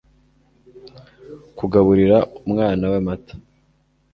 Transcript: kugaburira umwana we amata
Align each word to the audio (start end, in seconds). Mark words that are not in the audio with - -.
kugaburira 1.57 2.17
umwana 2.47 2.83
we 2.91 2.95
amata 3.01 3.33